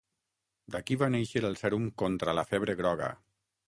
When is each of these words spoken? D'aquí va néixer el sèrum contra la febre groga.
D'aquí 0.75 0.97
va 1.03 1.11
néixer 1.17 1.45
el 1.51 1.59
sèrum 1.61 1.87
contra 2.05 2.39
la 2.43 2.49
febre 2.53 2.81
groga. 2.85 3.17